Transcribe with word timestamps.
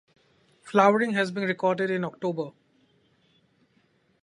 Flowering 0.63 1.11
has 1.13 1.29
been 1.29 1.43
recorded 1.43 1.91
in 1.91 2.03
October. 2.03 2.53